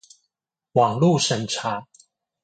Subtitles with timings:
[0.71, 1.85] 網路審查